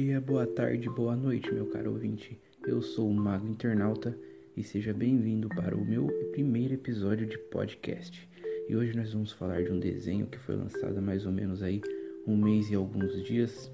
dia, 0.00 0.20
boa 0.20 0.46
tarde, 0.46 0.88
boa 0.88 1.16
noite, 1.16 1.52
meu 1.52 1.66
caro 1.66 1.90
ouvinte. 1.90 2.38
Eu 2.64 2.80
sou 2.80 3.10
o 3.10 3.12
Mago 3.12 3.48
Internauta 3.48 4.16
e 4.56 4.62
seja 4.62 4.94
bem-vindo 4.94 5.48
para 5.48 5.76
o 5.76 5.84
meu 5.84 6.06
primeiro 6.30 6.74
episódio 6.74 7.26
de 7.26 7.36
podcast. 7.36 8.28
E 8.68 8.76
hoje 8.76 8.96
nós 8.96 9.12
vamos 9.12 9.32
falar 9.32 9.64
de 9.64 9.72
um 9.72 9.80
desenho 9.80 10.28
que 10.28 10.38
foi 10.38 10.54
lançado 10.54 10.96
há 10.96 11.00
mais 11.00 11.26
ou 11.26 11.32
menos 11.32 11.64
aí 11.64 11.82
um 12.28 12.36
mês 12.36 12.70
e 12.70 12.76
alguns 12.76 13.24
dias 13.24 13.72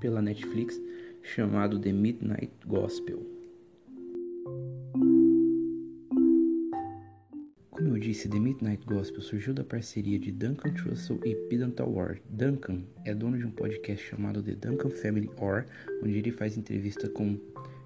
pela 0.00 0.22
Netflix, 0.22 0.80
chamado 1.22 1.78
The 1.78 1.92
Midnight 1.92 2.54
Gospel. 2.66 3.33
Disse, 8.14 8.28
The 8.28 8.38
Midnight 8.38 8.86
Gospel 8.86 9.20
surgiu 9.20 9.52
da 9.52 9.64
parceria 9.64 10.20
de 10.20 10.30
Duncan 10.30 10.72
Trussell 10.72 11.18
e 11.24 11.34
Pidantal 11.48 11.92
Ward. 11.92 12.22
Duncan 12.30 12.84
é 13.04 13.12
dono 13.12 13.36
de 13.36 13.44
um 13.44 13.50
podcast 13.50 14.06
chamado 14.06 14.40
The 14.40 14.54
Duncan 14.54 14.90
Family 14.90 15.28
Or, 15.36 15.66
onde 16.00 16.18
ele 16.18 16.30
faz 16.30 16.56
entrevista 16.56 17.08
com 17.08 17.36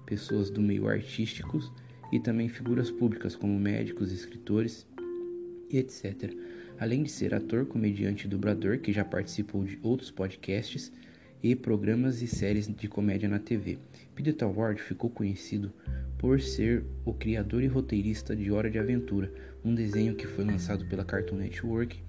pessoas 0.05 0.51
do 0.51 0.61
meio 0.61 0.87
artísticos 0.87 1.71
e 2.11 2.19
também 2.19 2.47
figuras 2.47 2.91
públicas 2.91 3.35
como 3.35 3.59
médicos, 3.59 4.11
escritores 4.11 4.85
e 5.67 5.79
etc. 5.79 6.31
Além 6.77 7.01
de 7.01 7.09
ser 7.09 7.33
ator, 7.33 7.65
comediante 7.65 8.27
e 8.27 8.29
dublador, 8.29 8.77
que 8.77 8.93
já 8.93 9.03
participou 9.03 9.63
de 9.63 9.79
outros 9.81 10.11
podcasts 10.11 10.91
e 11.41 11.55
programas 11.55 12.21
e 12.21 12.27
séries 12.27 12.67
de 12.67 12.87
comédia 12.87 13.27
na 13.27 13.39
TV. 13.39 13.79
Pidantal 14.13 14.53
Ward 14.53 14.79
ficou 14.79 15.09
conhecido 15.09 15.73
por 16.19 16.39
ser 16.39 16.83
o 17.03 17.13
criador 17.13 17.63
e 17.63 17.67
roteirista 17.67 18.35
de 18.35 18.51
Hora 18.51 18.69
de 18.69 18.77
Aventura, 18.77 19.31
um 19.63 19.73
desenho 19.73 20.15
que 20.15 20.27
foi 20.27 20.45
lançado 20.45 20.85
pela 20.85 21.05
Cartoon 21.05 21.37
Network 21.37 22.01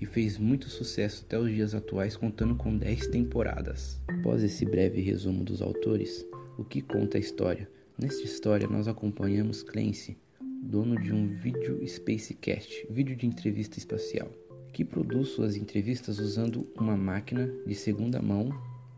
e 0.00 0.06
fez 0.06 0.38
muito 0.38 0.68
sucesso 0.68 1.24
até 1.26 1.38
os 1.38 1.50
dias 1.50 1.74
atuais, 1.74 2.16
contando 2.16 2.54
com 2.54 2.76
10 2.76 3.08
temporadas. 3.08 4.00
Após 4.08 4.42
esse 4.42 4.64
breve 4.64 5.00
resumo 5.00 5.44
dos 5.44 5.60
autores, 5.60 6.26
o 6.58 6.64
que 6.64 6.80
conta 6.80 7.18
a 7.18 7.20
história? 7.20 7.68
Nesta 7.98 8.24
história, 8.24 8.66
nós 8.66 8.88
acompanhamos 8.88 9.62
Clancy, 9.62 10.16
dono 10.62 11.00
de 11.00 11.12
um 11.12 11.28
Video 11.28 11.86
Spacecast, 11.86 12.86
vídeo 12.90 13.14
de 13.14 13.26
entrevista 13.26 13.78
espacial, 13.78 14.30
que 14.72 14.84
produz 14.84 15.28
suas 15.28 15.56
entrevistas 15.56 16.18
usando 16.18 16.66
uma 16.74 16.96
máquina 16.96 17.52
de 17.66 17.74
segunda 17.74 18.22
mão 18.22 18.50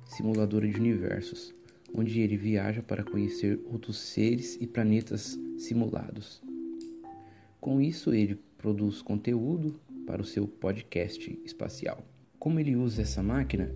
simuladora 0.05 0.69
de 0.69 0.79
universos 0.79 1.55
onde 1.95 2.21
ele 2.21 2.37
viaja 2.37 2.83
para 2.83 3.05
conhecer 3.05 3.61
outros 3.71 3.99
seres 3.99 4.57
e 4.61 4.67
planetas 4.67 5.39
simulados. 5.59 6.43
Com 7.63 7.81
isso, 7.81 8.13
ele 8.13 8.35
produz 8.59 9.01
conteúdo 9.01 9.81
para 10.05 10.21
o 10.21 10.25
seu 10.25 10.49
podcast 10.49 11.41
espacial. 11.45 12.05
Como 12.37 12.59
ele 12.59 12.75
usa 12.75 13.03
essa 13.03 13.23
máquina? 13.23 13.73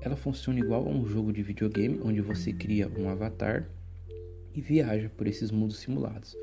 Ela 0.00 0.16
funciona 0.16 0.58
igual 0.58 0.84
a 0.84 0.90
um 0.90 1.06
jogo 1.06 1.32
de 1.32 1.44
videogame 1.44 2.00
onde 2.02 2.20
você 2.20 2.52
cria 2.52 2.90
um 2.98 3.08
avatar 3.08 3.70
e 4.52 4.60
viaja 4.60 5.08
por 5.16 5.28
esses 5.28 5.52
mundos 5.52 5.78
simulados. 5.78 6.36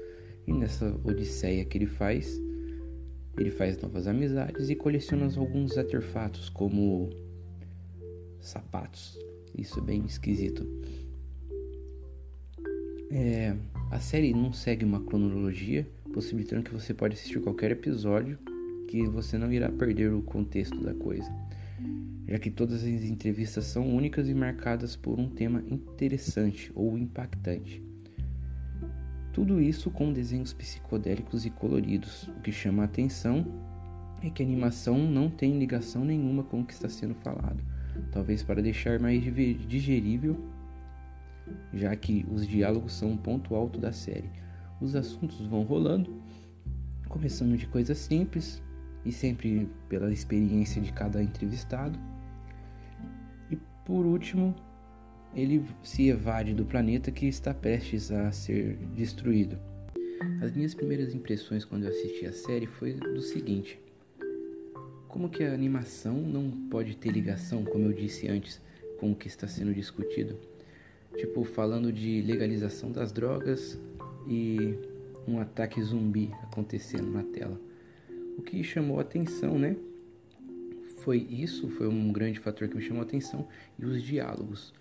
E 0.48 0.54
nessa 0.54 0.98
odisseia 1.04 1.66
que 1.66 1.78
ele 1.78 1.88
faz, 1.88 2.40
ele 3.38 3.52
faz 3.52 3.78
novas 3.82 4.08
amizades 4.08 4.70
e 4.70 4.76
coleciona 4.78 5.26
alguns 5.38 5.78
artefatos 5.78 6.48
como 6.48 7.10
sapatos, 8.40 9.20
isso 9.58 9.78
é 9.80 9.84
bem 9.84 10.06
esquisito. 10.06 10.66
É, 13.12 13.58
a 13.92 14.00
série 14.00 14.34
não 14.34 14.54
segue 14.54 14.86
uma 14.86 15.02
cronologia, 15.02 15.88
possibilitando 16.14 16.64
que 16.64 16.74
você 16.74 16.94
pode 16.94 17.16
assistir 17.16 17.42
qualquer 17.42 17.72
episódio 17.72 18.40
que 18.88 19.06
você 19.08 19.38
não 19.38 19.52
irá 19.52 19.70
perder 19.70 20.14
o 20.14 20.22
contexto 20.22 20.82
da 20.82 20.94
coisa, 20.94 21.30
já 22.28 22.40
que 22.40 22.50
todas 22.50 22.84
as 22.84 23.04
entrevistas 23.04 23.66
são 23.66 23.94
únicas 23.94 24.28
e 24.28 24.34
marcadas 24.34 24.96
por 24.96 25.20
um 25.20 25.30
tema 25.30 25.64
interessante 25.70 26.72
ou 26.74 26.98
impactante. 26.98 27.84
Tudo 29.34 29.62
isso 29.62 29.92
com 29.92 30.12
desenhos 30.12 30.54
psicodélicos 30.54 31.46
e 31.46 31.50
coloridos. 31.50 32.24
O 32.24 32.42
que 32.42 32.52
chama 32.52 32.84
a 32.84 32.86
atenção 32.86 33.46
é 34.22 34.30
que 34.30 34.42
a 34.42 34.46
animação 34.46 34.98
não 34.98 35.30
tem 35.30 35.60
ligação 35.60 36.04
nenhuma 36.04 36.44
com 36.44 36.62
o 36.62 36.66
que 36.66 36.74
está 36.74 36.90
sendo 36.90 37.16
falado 37.16 37.64
talvez 38.12 38.44
para 38.44 38.62
deixar 38.62 39.00
mais 39.00 39.22
digerível, 39.68 40.38
já 41.74 41.96
que 41.96 42.26
os 42.32 42.48
diálogos 42.48 42.94
são 42.94 43.12
um 43.12 43.18
ponto 43.18 43.56
alto 43.56 43.80
da 43.80 43.92
série. 43.92 44.30
Os 44.80 44.96
assuntos 44.96 45.40
vão 45.46 45.64
rolando, 45.64 46.22
começando 47.08 47.58
de 47.58 47.68
coisas 47.68 47.98
simples 47.98 48.62
e 49.06 49.12
sempre 49.12 49.70
pela 49.90 50.12
experiência 50.12 50.82
de 50.82 50.92
cada 50.92 51.22
entrevistado. 51.22 52.00
E 53.50 53.58
por 53.86 54.06
último, 54.06 54.56
ele 55.36 55.66
se 55.84 56.08
evade 56.08 56.54
do 56.54 56.66
planeta 56.66 57.12
que 57.12 57.28
está 57.28 57.54
prestes 57.54 58.12
a 58.12 58.32
ser 58.32 58.78
destruído. 58.96 59.58
As 60.42 60.52
minhas 60.52 60.74
primeiras 60.74 61.14
impressões 61.14 61.66
quando 61.66 61.84
eu 61.84 61.90
assisti 61.90 62.26
a 62.26 62.32
série 62.32 62.68
foi 62.68 62.94
do 62.94 63.22
seguinte: 63.22 63.80
como 65.08 65.30
que 65.30 65.44
a 65.44 65.54
animação 65.54 66.16
não 66.16 66.52
pode 66.70 66.96
ter 66.96 67.12
ligação, 67.12 67.64
como 67.64 67.86
eu 67.86 67.94
disse 67.94 68.28
antes, 68.28 68.62
com 69.00 69.12
o 69.12 69.16
que 69.16 69.28
está 69.28 69.48
sendo 69.48 69.74
discutido? 69.74 70.38
Tipo, 71.18 71.44
falando 71.44 71.92
de 71.92 72.22
legalização 72.22 72.92
das 72.92 73.12
drogas 73.12 73.80
e 74.28 74.76
um 75.28 75.40
ataque 75.40 75.82
zumbi 75.82 76.32
acontecendo 76.44 77.12
na 77.12 77.24
tela. 77.24 77.60
O 78.38 78.42
que 78.42 78.64
chamou 78.64 78.98
a 78.98 79.02
atenção, 79.02 79.60
né? 79.60 79.76
Foi 80.98 81.18
isso, 81.18 81.70
foi 81.70 81.88
um 81.88 82.12
grande 82.12 82.40
fator 82.40 82.68
que 82.68 82.76
me 82.76 82.82
chamou 82.82 83.02
a 83.02 83.06
atenção 83.06 83.48
e 83.78 83.86
os 83.86 84.02
diálogos. 84.02 84.74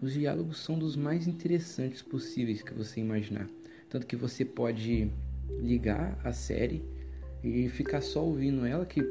Os 0.00 0.12
diálogos 0.12 0.58
são 0.58 0.78
dos 0.78 0.96
mais 0.96 1.26
interessantes 1.26 2.02
possíveis 2.02 2.62
que 2.62 2.72
você 2.74 3.00
imaginar. 3.00 3.48
Tanto 3.88 4.06
que 4.06 4.16
você 4.16 4.44
pode 4.44 5.10
ligar 5.60 6.18
a 6.22 6.32
série 6.32 6.84
e 7.42 7.68
ficar 7.68 8.00
só 8.00 8.24
ouvindo 8.24 8.66
ela, 8.66 8.84
que 8.84 9.02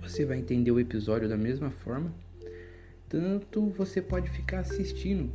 você 0.00 0.24
vai 0.24 0.38
entender 0.38 0.70
o 0.70 0.80
episódio 0.80 1.28
da 1.28 1.36
mesma 1.36 1.70
forma, 1.70 2.14
tanto 3.08 3.68
você 3.70 4.00
pode 4.00 4.30
ficar 4.30 4.60
assistindo. 4.60 5.30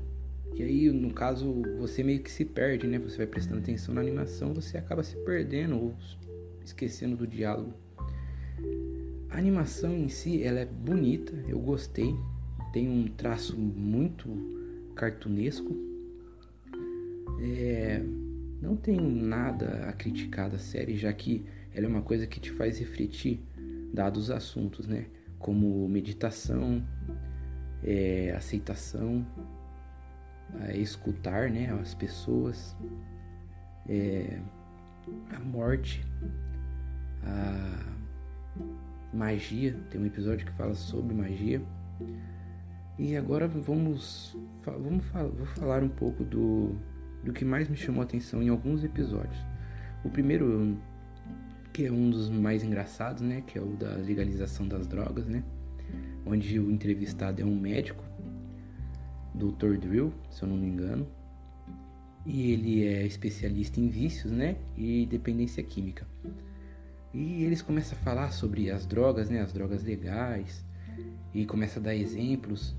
E 0.56 0.64
aí, 0.64 0.92
no 0.92 1.14
caso, 1.14 1.62
você 1.78 2.04
meio 2.04 2.22
que 2.22 2.32
se 2.32 2.44
perde, 2.44 2.88
né? 2.88 2.98
Você 3.00 3.18
vai 3.18 3.28
prestando 3.28 3.60
atenção 3.60 3.94
na 3.94 4.02
animação, 4.02 4.54
você 4.54 4.78
acaba 4.78 5.04
se 5.04 5.16
perdendo 5.18 5.76
ou 5.76 5.96
esquecendo 6.64 7.16
do 7.16 7.28
diálogo. 7.28 7.74
A 9.30 9.38
animação 9.38 9.96
em 9.96 10.10
si, 10.10 10.42
ela 10.42 10.60
é 10.60 10.66
bonita, 10.66 11.34
eu 11.48 11.60
gostei. 11.60 12.16
Tem 12.74 12.90
um 12.90 13.08
traço 13.08 13.58
muito 13.58 14.28
cartunesco. 14.96 15.76
É, 17.40 18.02
não 18.62 18.76
tenho 18.76 19.08
nada 19.10 19.88
a 19.88 19.94
criticar 19.94 20.50
da 20.50 20.58
série, 20.58 20.98
já 20.98 21.14
que 21.14 21.46
ela 21.74 21.86
é 21.86 21.90
uma 21.90 22.02
coisa 22.02 22.26
que 22.26 22.40
te 22.40 22.52
faz 22.52 22.80
refletir 22.80 23.40
dados 23.94 24.24
os 24.24 24.32
assuntos, 24.32 24.88
né? 24.88 25.06
Como 25.38 25.88
meditação, 25.88 26.84
é, 27.84 28.34
aceitação, 28.36 29.26
é, 30.62 30.78
escutar, 30.78 31.50
né? 31.50 31.78
As 31.82 31.94
pessoas, 31.94 32.76
é, 33.88 34.40
a 35.36 35.40
morte, 35.40 36.06
a 37.24 37.96
magia. 39.14 39.76
Tem 39.90 40.02
um 40.02 40.06
episódio 40.06 40.46
que 40.46 40.52
fala 40.54 40.74
sobre 40.74 41.14
magia. 41.16 41.62
E 42.98 43.16
agora 43.16 43.48
vamos, 43.48 44.36
vamos 44.66 45.06
vou 45.06 45.46
falar 45.46 45.84
um 45.84 45.90
pouco 45.90 46.24
do, 46.24 46.76
do 47.24 47.32
que 47.32 47.46
mais 47.46 47.70
me 47.70 47.78
chamou 47.78 48.02
a 48.02 48.06
atenção 48.06 48.42
em 48.42 48.50
alguns 48.50 48.84
episódios. 48.84 49.38
O 50.04 50.10
primeiro 50.10 50.78
que 51.78 51.86
é 51.86 51.92
um 51.92 52.10
dos 52.10 52.28
mais 52.28 52.64
engraçados, 52.64 53.22
né? 53.22 53.44
Que 53.46 53.60
é 53.60 53.62
o 53.62 53.76
da 53.76 53.94
legalização 53.94 54.68
das 54.68 54.88
drogas, 54.88 55.28
né? 55.28 55.44
Onde 56.26 56.60
o 56.60 56.72
entrevistado 56.72 57.40
é 57.40 57.46
um 57.46 57.56
médico, 57.56 58.04
Dr. 59.38 59.78
Drill, 59.78 60.12
se 60.30 60.44
eu 60.44 60.50
não 60.50 60.58
me 60.58 60.68
engano. 60.68 61.08
E 62.26 62.52
ele 62.52 62.86
é 62.86 63.06
especialista 63.06 63.80
em 63.80 63.88
vícios, 63.88 64.32
né? 64.32 64.58
E 64.76 65.06
dependência 65.06 65.64
química. 65.64 66.06
E 67.14 67.44
eles 67.44 67.62
começam 67.62 67.98
a 67.98 68.02
falar 68.02 68.32
sobre 68.32 68.70
as 68.70 68.86
drogas, 68.86 69.30
né? 69.30 69.40
As 69.40 69.54
drogas 69.54 69.84
legais. 69.84 70.66
E 71.34 71.46
começa 71.46 71.80
a 71.80 71.84
dar 71.84 71.96
exemplos, 71.96 72.76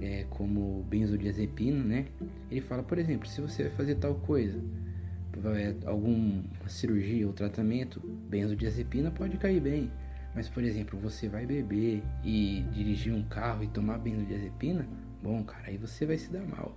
é, 0.00 0.26
como 0.28 0.84
benzodiazepina, 0.88 1.82
né? 1.82 2.06
Ele 2.50 2.60
fala, 2.60 2.82
por 2.82 2.98
exemplo, 2.98 3.26
se 3.26 3.40
você 3.40 3.64
vai 3.64 3.72
fazer 3.72 3.94
tal 3.94 4.16
coisa, 4.16 4.60
alguma 5.86 6.42
cirurgia 6.66 7.26
ou 7.26 7.32
tratamento, 7.32 8.00
benzodiazepina 8.28 9.10
pode 9.10 9.36
cair 9.38 9.60
bem. 9.60 9.90
Mas, 10.34 10.48
por 10.48 10.62
exemplo, 10.62 10.98
você 10.98 11.28
vai 11.28 11.46
beber 11.46 12.02
e 12.24 12.64
dirigir 12.72 13.12
um 13.12 13.22
carro 13.24 13.64
e 13.64 13.68
tomar 13.68 13.98
benzodiazepina, 13.98 14.86
bom, 15.22 15.42
cara, 15.44 15.68
aí 15.68 15.76
você 15.76 16.06
vai 16.06 16.18
se 16.18 16.30
dar 16.30 16.42
mal. 16.42 16.76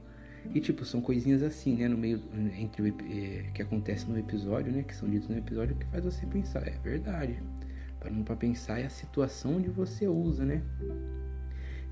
E 0.53 0.59
tipo, 0.59 0.83
são 0.83 1.01
coisinhas 1.01 1.41
assim, 1.41 1.75
né, 1.75 1.87
no 1.87 1.97
meio 1.97 2.21
entre 2.57 2.81
o 2.81 2.87
é, 2.87 3.49
que 3.53 3.61
acontece 3.61 4.09
no 4.09 4.17
episódio, 4.17 4.71
né, 4.71 4.83
que 4.83 4.95
são 4.95 5.09
ditos 5.09 5.29
no 5.29 5.37
episódio 5.37 5.75
que 5.75 5.85
faz 5.85 6.03
você 6.03 6.25
pensar, 6.25 6.67
é 6.67 6.77
verdade. 6.83 7.41
Parando 7.99 8.23
para 8.23 8.35
pensar 8.35 8.79
é 8.79 8.85
a 8.85 8.89
situação 8.89 9.55
onde 9.55 9.69
você 9.69 10.07
usa, 10.07 10.43
né? 10.43 10.61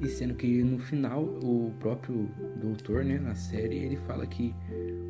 E 0.02 0.08
sendo 0.08 0.34
que 0.34 0.64
no 0.64 0.80
final 0.80 1.24
o 1.24 1.72
próprio 1.80 2.30
doutor, 2.60 3.06
né, 3.06 3.20
na 3.20 3.36
série, 3.36 3.78
ele 3.78 3.96
fala 3.96 4.26
que 4.28 4.54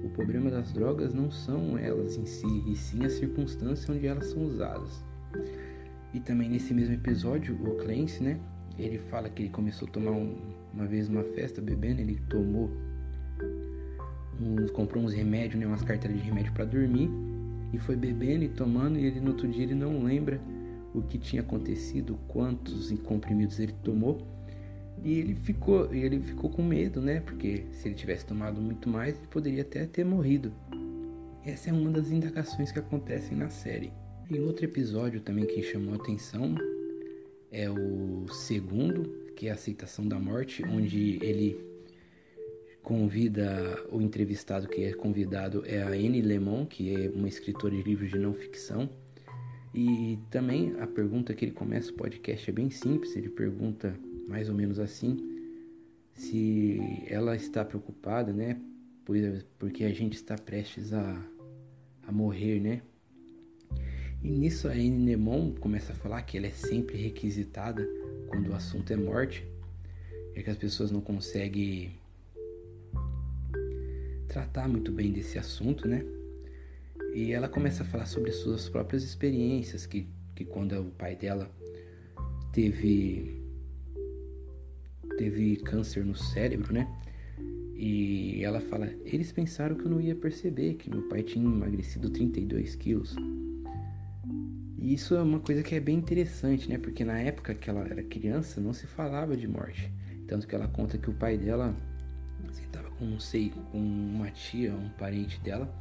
o 0.03 0.09
problema 0.09 0.51
das 0.51 0.71
drogas 0.73 1.13
não 1.13 1.31
são 1.31 1.77
elas 1.77 2.17
em 2.17 2.25
si, 2.25 2.63
e 2.67 2.75
sim 2.75 3.03
a 3.05 3.09
circunstância 3.09 3.93
onde 3.93 4.05
elas 4.05 4.27
são 4.27 4.43
usadas. 4.43 5.03
E 6.13 6.19
também 6.19 6.49
nesse 6.49 6.73
mesmo 6.73 6.93
episódio, 6.93 7.55
o 7.55 7.77
Clancy, 7.77 8.21
né, 8.21 8.39
ele 8.77 8.99
fala 9.09 9.29
que 9.29 9.43
ele 9.43 9.49
começou 9.49 9.87
a 9.87 9.91
tomar 9.91 10.11
um, 10.11 10.37
uma 10.73 10.85
vez 10.85 11.09
numa 11.09 11.23
festa 11.23 11.61
bebendo, 11.61 12.01
ele 12.01 12.19
tomou 12.29 12.69
uns, 14.39 14.71
comprou 14.71 15.03
uns 15.03 15.13
remédios, 15.13 15.59
né, 15.59 15.65
umas 15.65 15.83
carteiras 15.83 16.19
de 16.19 16.25
remédio 16.25 16.53
para 16.53 16.65
dormir 16.65 17.09
e 17.73 17.77
foi 17.77 17.95
bebendo 17.95 18.43
e 18.43 18.49
tomando 18.49 18.97
e 18.97 19.05
ele 19.05 19.19
no 19.19 19.31
outro 19.31 19.47
dia 19.47 19.63
ele 19.63 19.75
não 19.75 20.03
lembra 20.03 20.39
o 20.93 21.01
que 21.01 21.17
tinha 21.17 21.41
acontecido, 21.41 22.19
quantos 22.27 22.91
comprimidos 23.03 23.59
ele 23.59 23.73
tomou 23.83 24.21
e 25.03 25.13
ele 25.17 25.35
ficou, 25.35 25.93
ele 25.93 26.19
ficou 26.19 26.49
com 26.49 26.61
medo, 26.61 27.01
né? 27.01 27.21
Porque 27.21 27.65
se 27.71 27.87
ele 27.87 27.95
tivesse 27.95 28.25
tomado 28.25 28.61
muito 28.61 28.87
mais, 28.87 29.17
ele 29.17 29.27
poderia 29.27 29.61
até 29.63 29.85
ter 29.85 30.03
morrido. 30.03 30.51
Essa 31.43 31.69
é 31.71 31.73
uma 31.73 31.89
das 31.89 32.11
indagações 32.11 32.71
que 32.71 32.77
acontecem 32.77 33.35
na 33.35 33.49
série. 33.49 33.91
E 34.29 34.39
outro 34.39 34.63
episódio 34.63 35.19
também 35.21 35.45
que 35.45 35.61
chamou 35.63 35.95
atenção 35.95 36.55
é 37.51 37.69
o 37.69 38.27
segundo, 38.31 39.09
que 39.35 39.47
é 39.47 39.51
a 39.51 39.53
aceitação 39.53 40.07
da 40.07 40.19
morte, 40.19 40.63
onde 40.63 41.19
ele 41.21 41.71
convida 42.81 43.85
o 43.91 44.01
entrevistado 44.01 44.67
que 44.67 44.83
é 44.83 44.93
convidado 44.93 45.63
é 45.65 45.81
a 45.81 45.89
Anne 45.89 46.21
Lemon, 46.21 46.65
que 46.65 46.93
é 46.93 47.09
uma 47.09 47.27
escritora 47.27 47.75
de 47.75 47.83
livros 47.83 48.09
de 48.09 48.17
não 48.17 48.33
ficção. 48.33 48.89
E 49.73 50.19
também 50.29 50.75
a 50.79 50.87
pergunta 50.87 51.33
que 51.33 51.45
ele 51.45 51.53
começa 51.53 51.91
o 51.91 51.93
podcast 51.95 52.49
é 52.49 52.53
bem 52.53 52.69
simples, 52.69 53.15
ele 53.15 53.29
pergunta 53.29 53.97
mais 54.27 54.49
ou 54.49 54.55
menos 54.55 54.79
assim, 54.79 55.17
se 56.13 56.79
ela 57.07 57.35
está 57.35 57.63
preocupada, 57.63 58.33
né? 58.33 58.59
Pois, 59.05 59.45
porque 59.57 59.83
a 59.83 59.93
gente 59.93 60.13
está 60.13 60.35
prestes 60.35 60.91
a, 60.91 61.25
a 62.07 62.11
morrer, 62.11 62.59
né? 62.59 62.81
E 64.21 64.29
nisso 64.29 64.67
a 64.67 64.71
Anne 64.71 64.89
Nemon 64.89 65.53
começa 65.55 65.93
a 65.93 65.95
falar 65.95 66.21
que 66.23 66.37
ela 66.37 66.47
é 66.47 66.51
sempre 66.51 66.97
requisitada 66.97 67.87
quando 68.31 68.47
o 68.47 68.55
assunto 68.55 68.91
é 68.93 68.95
morte, 68.95 69.45
é 70.33 70.41
que 70.41 70.49
as 70.49 70.55
pessoas 70.55 70.89
não 70.89 71.01
conseguem 71.01 71.91
tratar 74.29 74.69
muito 74.69 74.89
bem 74.89 75.11
desse 75.11 75.37
assunto, 75.37 75.85
né? 75.85 76.05
E 77.13 77.33
ela 77.33 77.49
começa 77.49 77.83
a 77.83 77.85
falar 77.85 78.05
sobre 78.05 78.31
suas 78.31 78.69
próprias 78.69 79.03
experiências, 79.03 79.85
que, 79.85 80.07
que 80.33 80.45
quando 80.45 80.79
o 80.79 80.91
pai 80.91 81.15
dela 81.15 81.51
teve 82.53 83.41
teve 85.17 85.57
câncer 85.57 86.05
no 86.05 86.15
cérebro, 86.15 86.73
né? 86.73 86.87
E 87.75 88.41
ela 88.43 88.61
fala: 88.61 88.89
eles 89.03 89.33
pensaram 89.33 89.75
que 89.75 89.83
eu 89.83 89.91
não 89.91 89.99
ia 89.99 90.15
perceber 90.15 90.75
que 90.75 90.89
meu 90.89 91.01
pai 91.09 91.21
tinha 91.21 91.43
emagrecido 91.43 92.09
32 92.09 92.75
quilos. 92.75 93.13
E 94.81 94.95
isso 94.95 95.13
é 95.13 95.21
uma 95.21 95.39
coisa 95.39 95.61
que 95.61 95.75
é 95.75 95.79
bem 95.79 95.95
interessante, 95.95 96.67
né? 96.67 96.75
Porque 96.79 97.05
na 97.05 97.19
época 97.19 97.53
que 97.53 97.69
ela 97.69 97.81
era 97.81 98.01
criança 98.01 98.59
não 98.59 98.73
se 98.73 98.87
falava 98.87 99.37
de 99.37 99.47
morte. 99.47 99.93
Tanto 100.27 100.47
que 100.47 100.55
ela 100.55 100.67
conta 100.67 100.97
que 100.97 101.07
o 101.07 101.13
pai 101.13 101.37
dela 101.37 101.75
estava 102.49 102.89
com, 102.89 103.05
não 103.05 103.19
sei, 103.19 103.53
com 103.71 103.77
uma 103.77 104.31
tia, 104.31 104.73
um 104.73 104.89
parente 104.89 105.39
dela, 105.41 105.71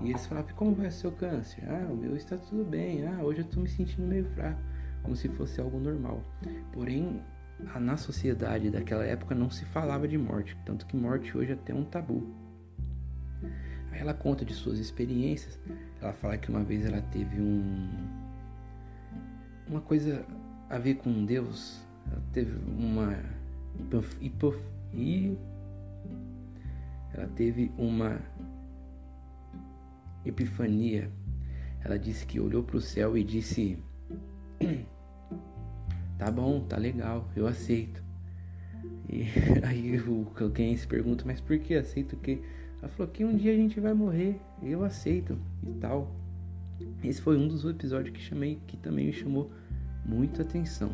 e 0.00 0.08
eles 0.08 0.24
falavam: 0.24 0.50
Como 0.56 0.74
vai 0.74 0.88
o 0.88 1.12
câncer? 1.12 1.62
Ah, 1.68 1.92
o 1.92 1.96
meu 1.96 2.16
está 2.16 2.38
tudo 2.38 2.64
bem. 2.64 3.06
Ah, 3.06 3.22
hoje 3.22 3.40
eu 3.40 3.44
estou 3.44 3.62
me 3.62 3.68
sentindo 3.68 4.08
meio 4.08 4.24
fraco. 4.30 4.58
Como 5.02 5.14
se 5.14 5.28
fosse 5.28 5.60
algo 5.60 5.78
normal. 5.78 6.24
Porém, 6.72 7.20
na 7.78 7.98
sociedade 7.98 8.70
daquela 8.70 9.04
época 9.04 9.34
não 9.34 9.50
se 9.50 9.66
falava 9.66 10.08
de 10.08 10.16
morte, 10.16 10.56
tanto 10.64 10.86
que 10.86 10.96
morte 10.96 11.36
hoje 11.36 11.50
é 11.50 11.54
até 11.54 11.74
um 11.74 11.84
tabu. 11.84 12.26
Aí 13.92 14.00
ela 14.00 14.14
conta 14.14 14.42
de 14.42 14.54
suas 14.54 14.78
experiências. 14.78 15.58
Ela 16.00 16.14
fala 16.14 16.38
que 16.38 16.48
uma 16.48 16.64
vez 16.64 16.86
ela 16.86 17.02
teve 17.02 17.40
um 17.40 18.27
uma 19.68 19.80
coisa 19.80 20.24
a 20.68 20.78
ver 20.78 20.94
com 20.94 21.24
Deus. 21.24 21.80
Ela 22.10 22.22
teve 22.32 22.52
uma 22.78 23.18
hipof, 24.20 24.58
e 24.92 25.36
ela 27.12 27.26
teve 27.28 27.70
uma 27.76 28.20
epifania. 30.24 31.10
Ela 31.84 31.98
disse 31.98 32.26
que 32.26 32.40
olhou 32.40 32.62
para 32.62 32.76
o 32.76 32.80
céu 32.80 33.16
e 33.16 33.22
disse 33.22 33.78
tá 36.18 36.30
bom, 36.30 36.60
tá 36.60 36.76
legal, 36.76 37.28
eu 37.36 37.46
aceito. 37.46 38.02
E 39.08 39.24
aí 39.64 40.00
quem 40.54 40.76
se 40.76 40.86
pergunta, 40.86 41.24
mas 41.26 41.40
por 41.40 41.58
que 41.58 41.74
aceito 41.74 42.14
o 42.14 42.18
quê? 42.18 42.40
Ela 42.80 42.88
falou 42.88 43.12
que 43.12 43.24
um 43.24 43.36
dia 43.36 43.52
a 43.52 43.56
gente 43.56 43.80
vai 43.80 43.94
morrer, 43.94 44.40
eu 44.62 44.84
aceito 44.84 45.38
e 45.66 45.72
tal. 45.80 46.10
Esse 47.02 47.20
foi 47.20 47.36
um 47.36 47.46
dos 47.46 47.64
episódios 47.64 48.14
que 48.16 48.20
chamei, 48.20 48.58
que 48.66 48.76
também 48.76 49.06
me 49.06 49.12
chamou 49.12 49.50
muita 50.04 50.42
atenção. 50.42 50.90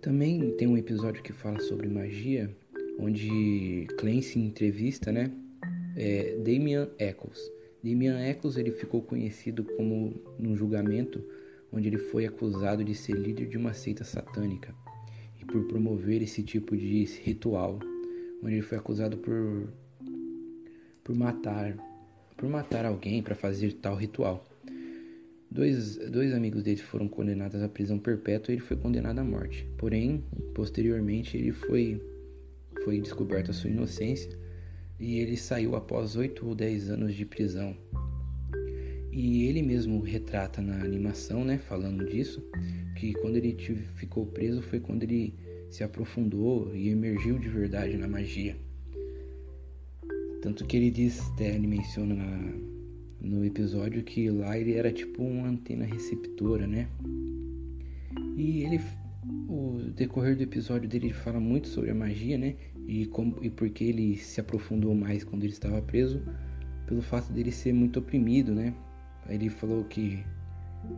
Também 0.00 0.52
tem 0.56 0.66
um 0.66 0.76
episódio 0.76 1.22
que 1.22 1.32
fala 1.32 1.60
sobre 1.60 1.88
magia, 1.88 2.54
onde 2.98 3.86
Clancy 3.98 4.40
entrevista, 4.40 5.12
né, 5.12 5.30
é 5.96 6.36
Damian 6.38 6.88
Eccles. 6.98 7.38
Damian 7.82 8.18
Eccles 8.20 8.56
ele 8.56 8.72
ficou 8.72 9.02
conhecido 9.02 9.64
como 9.64 10.14
no 10.38 10.56
julgamento 10.56 11.22
onde 11.72 11.88
ele 11.88 11.98
foi 11.98 12.26
acusado 12.26 12.82
de 12.82 12.94
ser 12.94 13.12
líder 13.12 13.46
de 13.46 13.56
uma 13.56 13.74
seita 13.74 14.04
satânica 14.04 14.74
e 15.40 15.44
por 15.44 15.64
promover 15.64 16.22
esse 16.22 16.42
tipo 16.42 16.76
de 16.76 17.04
ritual, 17.22 17.78
onde 18.42 18.54
ele 18.54 18.62
foi 18.62 18.78
acusado 18.78 19.18
por 19.18 19.68
por 21.04 21.14
matar 21.14 21.74
por 22.38 22.48
matar 22.48 22.86
alguém 22.86 23.22
para 23.22 23.34
fazer 23.34 23.74
tal 23.74 23.96
ritual. 23.96 24.46
Dois, 25.50 25.96
dois 25.96 26.32
amigos 26.32 26.62
dele 26.62 26.80
foram 26.80 27.08
condenados 27.08 27.60
à 27.62 27.68
prisão 27.68 27.98
perpétua 27.98 28.52
e 28.52 28.56
ele 28.56 28.64
foi 28.64 28.76
condenado 28.76 29.18
à 29.18 29.24
morte. 29.24 29.66
Porém, 29.76 30.24
posteriormente 30.54 31.36
ele 31.36 31.52
foi 31.52 32.00
foi 32.84 33.00
descoberta 33.00 33.52
sua 33.52 33.68
inocência 33.68 34.30
e 35.00 35.18
ele 35.18 35.36
saiu 35.36 35.74
após 35.74 36.16
oito 36.16 36.46
ou 36.46 36.54
dez 36.54 36.88
anos 36.88 37.12
de 37.12 37.26
prisão 37.26 37.76
e 39.10 39.46
ele 39.46 39.62
mesmo 39.62 40.00
retrata 40.00 40.62
na 40.62 40.80
animação, 40.80 41.44
né, 41.44 41.58
falando 41.58 42.06
disso, 42.06 42.40
que 42.94 43.12
quando 43.14 43.36
ele 43.36 43.56
ficou 43.96 44.24
preso 44.26 44.62
foi 44.62 44.78
quando 44.78 45.02
ele 45.02 45.34
se 45.68 45.82
aprofundou 45.82 46.72
e 46.72 46.88
emergiu 46.88 47.36
de 47.36 47.48
verdade 47.48 47.96
na 47.96 48.06
magia. 48.06 48.56
Tanto 50.42 50.64
que 50.64 50.76
ele 50.76 50.90
diz, 50.90 51.20
até 51.32 51.58
menciona 51.58 52.14
na, 52.14 52.52
no 53.20 53.44
episódio 53.44 54.02
que 54.02 54.30
lá 54.30 54.56
ele 54.56 54.74
era 54.74 54.92
tipo 54.92 55.22
uma 55.22 55.48
antena 55.48 55.84
receptora, 55.84 56.66
né? 56.66 56.88
E 58.36 58.62
ele, 58.62 58.80
o 59.48 59.78
decorrer 59.96 60.36
do 60.36 60.42
episódio 60.42 60.88
dele 60.88 61.12
fala 61.12 61.40
muito 61.40 61.68
sobre 61.68 61.90
a 61.90 61.94
magia, 61.94 62.38
né? 62.38 62.54
E, 62.86 63.06
como, 63.06 63.36
e 63.42 63.50
porque 63.50 63.84
ele 63.84 64.16
se 64.16 64.40
aprofundou 64.40 64.94
mais 64.94 65.24
quando 65.24 65.42
ele 65.42 65.52
estava 65.52 65.82
preso, 65.82 66.22
pelo 66.86 67.02
fato 67.02 67.32
dele 67.32 67.50
ser 67.50 67.72
muito 67.72 67.98
oprimido, 67.98 68.54
né? 68.54 68.72
Ele 69.28 69.50
falou 69.50 69.84
que 69.84 70.24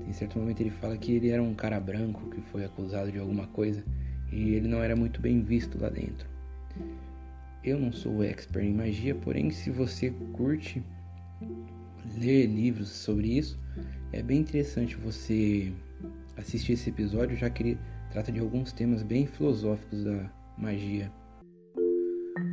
em 0.07 0.13
certo 0.13 0.39
momento 0.39 0.61
ele 0.61 0.71
fala 0.71 0.97
que 0.97 1.13
ele 1.13 1.31
era 1.31 1.43
um 1.43 1.55
cara 1.55 1.81
branco 1.81 2.29
que 2.31 2.41
foi 2.43 2.65
acusado 2.65 3.11
de 3.11 3.19
alguma 3.19 3.47
coisa 3.49 3.83
e 4.31 4.55
ele 4.55 4.69
não 4.69 4.83
era 4.83 4.95
muito 4.95 5.21
bem 5.21 5.43
visto 5.43 5.81
lá 5.81 5.89
dentro. 5.89 6.29
Eu 7.63 7.79
não 7.79 7.93
sou 7.93 8.25
expert 8.25 8.65
em 8.65 8.73
magia, 8.73 9.15
porém 9.15 9.51
se 9.51 9.71
você 9.71 10.11
curte 10.33 10.83
ler 12.19 12.47
livros 12.47 12.89
sobre 12.89 13.37
isso, 13.39 13.59
é 14.13 14.23
bem 14.23 14.41
interessante 14.41 14.97
você 14.97 15.73
assistir 16.37 16.73
esse 16.73 16.89
episódio, 16.89 17.37
já 17.37 17.51
que 17.51 17.63
ele 17.63 17.79
trata 18.11 18.33
de 18.33 18.41
alguns 18.41 18.73
temas 18.73 19.03
bem 19.03 19.27
filosóficos 19.27 20.05
da 20.05 20.33
magia. 20.57 21.13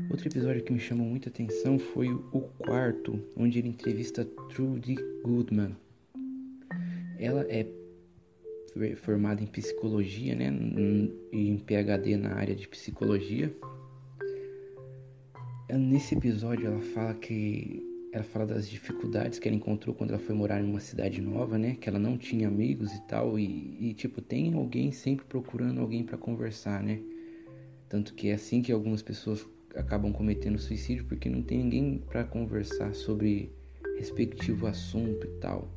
Outro 0.09 0.27
episódio 0.27 0.63
que 0.63 0.73
me 0.73 0.79
chamou 0.79 1.07
muita 1.07 1.29
atenção 1.29 1.79
foi 1.79 2.09
o 2.09 2.41
quarto, 2.59 3.19
onde 3.35 3.59
ele 3.59 3.69
entrevista 3.69 4.25
Trudy 4.49 4.95
Goodman. 5.23 5.75
Ela 7.17 7.45
é 7.49 7.65
formada 8.97 9.41
em 9.41 9.47
psicologia, 9.47 10.35
né, 10.35 10.51
e 11.31 11.49
em 11.49 11.57
PhD 11.57 12.15
na 12.17 12.33
área 12.33 12.55
de 12.55 12.67
psicologia. 12.67 13.51
Nesse 15.69 16.15
episódio 16.15 16.67
ela 16.67 16.79
fala 16.79 17.13
que 17.13 17.85
ela 18.13 18.23
fala 18.23 18.45
das 18.45 18.69
dificuldades 18.69 19.37
que 19.37 19.49
ela 19.49 19.57
encontrou 19.57 19.93
quando 19.93 20.11
ela 20.11 20.19
foi 20.19 20.33
morar 20.33 20.61
em 20.61 20.63
uma 20.63 20.79
cidade 20.79 21.21
nova, 21.21 21.57
né, 21.57 21.75
que 21.75 21.89
ela 21.89 21.99
não 21.99 22.17
tinha 22.17 22.47
amigos 22.47 22.93
e 22.93 23.01
tal 23.01 23.37
e, 23.37 23.77
e 23.79 23.93
tipo 23.93 24.21
tem 24.21 24.53
alguém 24.53 24.93
sempre 24.93 25.25
procurando 25.25 25.81
alguém 25.81 26.05
para 26.05 26.17
conversar, 26.17 26.81
né? 26.81 27.01
Tanto 27.89 28.13
que 28.13 28.29
é 28.29 28.33
assim 28.33 28.61
que 28.61 28.71
algumas 28.71 29.01
pessoas 29.01 29.45
acabam 29.75 30.13
cometendo 30.13 30.57
suicídio 30.57 31.03
porque 31.03 31.29
não 31.29 31.41
tem 31.41 31.57
ninguém 31.57 31.97
para 31.97 32.23
conversar 32.23 32.93
sobre 32.93 33.51
respectivo 33.97 34.67
assunto 34.67 35.27
e 35.27 35.39
tal. 35.41 35.69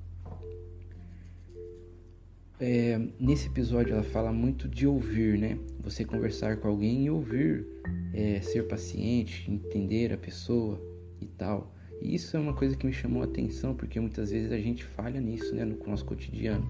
É, 2.61 3.01
nesse 3.19 3.49
episódio 3.49 3.95
ela 3.95 4.03
fala 4.03 4.31
muito 4.33 4.69
de 4.69 4.87
ouvir, 4.87 5.39
né? 5.39 5.59
Você 5.83 6.05
conversar 6.05 6.59
com 6.59 6.69
alguém 6.69 7.07
e 7.07 7.11
ouvir, 7.11 7.67
é, 8.13 8.41
ser 8.43 8.69
paciente, 8.69 9.51
entender 9.51 10.13
a 10.13 10.19
pessoa 10.19 10.79
e 11.21 11.27
tal. 11.27 11.75
E 12.03 12.15
isso 12.15 12.37
é 12.37 12.41
uma 12.41 12.53
coisa 12.53 12.77
que 12.77 12.87
me 12.87 12.93
chamou 12.93 13.23
a 13.23 13.25
atenção 13.25 13.75
porque 13.75 13.99
muitas 13.99 14.31
vezes 14.31 14.53
a 14.53 14.59
gente 14.59 14.85
falha 14.85 15.21
nisso, 15.21 15.55
né, 15.55 15.65
no 15.65 15.79
nosso 15.87 16.05
cotidiano. 16.05 16.67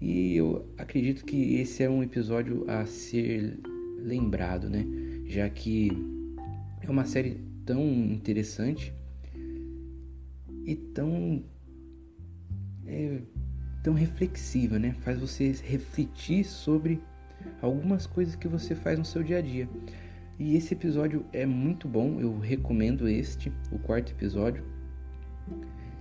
E 0.00 0.36
eu 0.36 0.66
acredito 0.78 1.24
que 1.24 1.56
esse 1.56 1.82
é 1.82 1.90
um 1.90 2.02
episódio 2.02 2.64
a 2.68 2.86
ser 2.86 3.58
lembrado, 3.98 4.70
né? 4.70 4.84
Já 5.26 5.48
que 5.48 5.90
é 6.80 6.90
uma 6.90 7.04
série 7.04 7.40
tão 7.64 7.82
interessante 7.84 8.92
e 10.64 10.74
tão 10.76 11.42
é, 12.86 13.20
tão 13.82 13.94
reflexiva, 13.94 14.78
né? 14.78 14.94
Faz 15.00 15.18
você 15.18 15.52
refletir 15.64 16.44
sobre 16.44 17.02
algumas 17.60 18.06
coisas 18.06 18.36
que 18.36 18.46
você 18.46 18.74
faz 18.74 18.98
no 18.98 19.04
seu 19.04 19.22
dia 19.22 19.38
a 19.38 19.42
dia. 19.42 19.68
E 20.38 20.56
esse 20.56 20.74
episódio 20.74 21.24
é 21.32 21.44
muito 21.44 21.86
bom, 21.88 22.20
eu 22.20 22.38
recomendo 22.38 23.08
este, 23.08 23.52
o 23.70 23.78
quarto 23.78 24.12
episódio. 24.12 24.64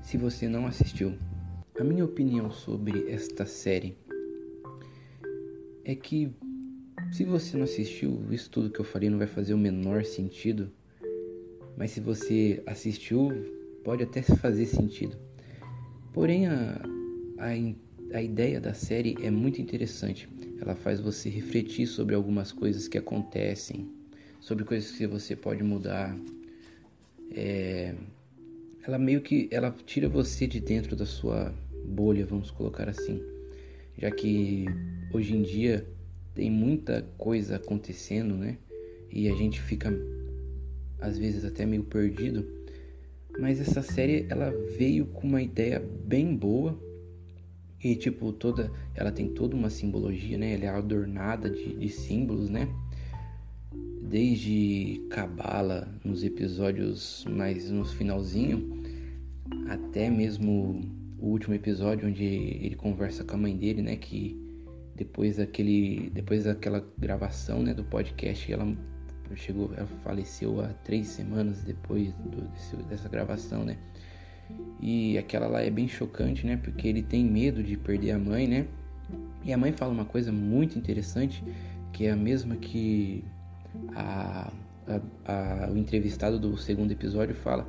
Se 0.02 0.18
você 0.18 0.48
não 0.48 0.66
assistiu, 0.66 1.18
a 1.80 1.84
minha 1.84 2.06
opinião 2.06 2.52
sobre 2.52 3.12
esta 3.12 3.46
série 3.46 3.98
é 5.84 5.96
que 5.96 6.32
se 7.12 7.26
você 7.26 7.58
não 7.58 7.64
assistiu, 7.64 8.24
isso 8.32 8.50
tudo 8.50 8.70
que 8.70 8.80
eu 8.80 8.86
falei 8.86 9.10
não 9.10 9.18
vai 9.18 9.28
fazer 9.28 9.54
o 9.54 9.58
menor 9.58 10.06
sentido. 10.06 10.72
Mas 11.78 11.92
se 11.92 12.00
você 12.00 12.62
assistiu, 12.66 13.30
pode 13.84 14.04
até 14.04 14.22
fazer 14.38 14.66
sentido. 14.66 15.18
Porém, 16.14 16.48
a, 16.48 16.82
a, 17.42 18.18
a 18.18 18.22
ideia 18.22 18.62
da 18.62 18.74
série 18.74 19.18
é 19.22 19.32
muito 19.32 19.60
interessante. 19.60 20.30
Ela 20.62 20.76
faz 20.76 21.00
você 21.00 21.28
refletir 21.28 21.88
sobre 21.88 22.14
algumas 22.14 22.52
coisas 22.52 22.88
que 22.88 22.98
acontecem, 22.98 23.90
sobre 24.40 24.64
coisas 24.64 24.92
que 24.92 25.08
você 25.08 25.36
pode 25.36 25.64
mudar. 25.64 26.16
É, 27.32 27.96
ela 28.84 29.00
meio 29.00 29.22
que 29.22 29.50
ela 29.52 29.76
tira 29.86 30.08
você 30.08 30.46
de 30.46 30.60
dentro 30.60 30.96
da 30.96 31.06
sua 31.06 31.54
bolha, 31.84 32.26
vamos 32.26 32.52
colocar 32.52 32.88
assim, 32.88 33.22
já 33.98 34.12
que 34.12 34.66
hoje 35.12 35.36
em 35.36 35.42
dia 35.42 35.86
tem 36.36 36.50
muita 36.50 37.02
coisa 37.18 37.56
acontecendo, 37.56 38.36
né? 38.36 38.58
E 39.10 39.28
a 39.28 39.36
gente 39.36 39.60
fica 39.62 39.92
às 41.00 41.18
vezes 41.18 41.44
até 41.44 41.66
meio 41.66 41.84
perdido. 41.84 42.46
Mas 43.40 43.60
essa 43.60 43.82
série 43.82 44.28
ela 44.30 44.52
veio 44.78 45.06
com 45.08 45.26
uma 45.26 45.42
ideia 45.42 45.80
bem 45.80 46.36
boa 46.36 46.78
e 47.84 47.96
tipo 47.96 48.32
toda, 48.32 48.72
ela 48.96 49.12
tem 49.12 49.30
toda 49.30 49.56
uma 49.56 49.70
simbologia, 49.70 50.38
né? 50.38 50.54
Ela 50.54 50.66
é 50.66 50.68
adornada 50.70 51.50
de, 51.50 51.76
de 51.76 51.90
símbolos, 51.90 52.50
né? 52.50 52.68
Desde 54.02 55.02
cabala 55.10 55.88
nos 56.04 56.24
episódios 56.24 57.26
mais 57.30 57.72
no 57.72 57.86
finalzinho 57.86 58.82
até 59.68 60.10
mesmo 60.10 60.82
o 61.18 61.28
último 61.28 61.54
episódio 61.54 62.08
onde 62.08 62.24
ele 62.24 62.76
conversa 62.76 63.24
com 63.24 63.36
a 63.36 63.40
mãe 63.40 63.56
dele, 63.56 63.82
né? 63.82 63.96
Que 63.96 64.40
depois 64.96 65.38
daquele 65.38 66.12
depois 66.14 66.44
daquela 66.44 66.86
gravação 66.98 67.64
né 67.64 67.74
do 67.74 67.84
podcast 67.84 68.52
ela 68.52 68.76
chegou 69.36 69.72
ela 69.76 69.88
faleceu 70.04 70.62
há 70.62 70.68
três 70.84 71.08
semanas 71.08 71.64
depois 71.64 72.14
do, 72.14 72.42
desse, 72.50 72.76
dessa 72.84 73.10
gravação 73.10 73.64
né 73.64 73.78
e 74.80 75.18
aquela 75.18 75.48
lá 75.48 75.62
é 75.62 75.70
bem 75.70 75.88
chocante 75.88 76.46
né 76.46 76.58
porque 76.58 76.88
ele 76.88 77.02
tem 77.02 77.26
medo 77.26 77.64
de 77.64 77.78
perder 77.78 78.12
a 78.12 78.20
mãe 78.20 78.48
né 78.48 78.68
e 79.44 79.52
a 79.52 79.58
mãe 79.58 79.72
fala 79.72 79.92
uma 79.92 80.06
coisa 80.06 80.32
muito 80.32 80.78
interessante 80.78 81.44
que 81.92 82.06
é 82.06 82.12
a 82.12 82.16
mesma 82.16 82.56
que 82.56 83.24
a, 83.96 84.52
a, 84.88 85.66
a 85.66 85.72
o 85.72 85.78
entrevistado 85.78 86.40
do 86.40 86.58
segundo 86.58 86.92
episódio 86.92 87.36
fala 87.36 87.68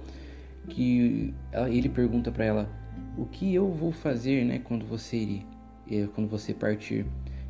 que 0.69 1.35
ela, 1.51 1.69
ele 1.69 1.89
pergunta 1.89 2.31
para 2.31 2.45
ela 2.45 2.71
o 3.17 3.27
que 3.27 3.55
eu 3.55 3.71
vou 3.71 3.93
fazer 3.93 4.45
né 4.45 4.59
quando 4.59 4.87
você 4.87 5.17
ir 5.17 5.47
eh, 5.91 6.09
quando 6.15 6.29
você 6.29 6.55
partir 6.55 7.07